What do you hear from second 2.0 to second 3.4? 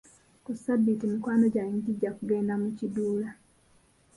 kugenda mu kiduula.